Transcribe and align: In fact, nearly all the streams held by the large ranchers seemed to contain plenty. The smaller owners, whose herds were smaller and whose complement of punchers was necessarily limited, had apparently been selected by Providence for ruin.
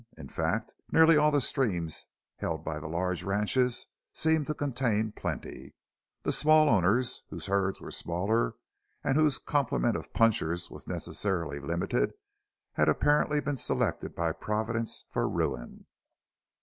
In 0.17 0.29
fact, 0.29 0.71
nearly 0.91 1.15
all 1.15 1.29
the 1.29 1.39
streams 1.39 2.07
held 2.37 2.65
by 2.65 2.79
the 2.79 2.87
large 2.87 3.21
ranchers 3.21 3.85
seemed 4.11 4.47
to 4.47 4.55
contain 4.55 5.11
plenty. 5.11 5.75
The 6.23 6.31
smaller 6.31 6.71
owners, 6.71 7.21
whose 7.29 7.45
herds 7.45 7.79
were 7.79 7.91
smaller 7.91 8.55
and 9.03 9.15
whose 9.15 9.37
complement 9.37 9.95
of 9.95 10.11
punchers 10.11 10.71
was 10.71 10.87
necessarily 10.87 11.59
limited, 11.59 12.15
had 12.73 12.89
apparently 12.89 13.39
been 13.41 13.57
selected 13.57 14.15
by 14.15 14.31
Providence 14.31 15.05
for 15.11 15.29
ruin. 15.29 15.85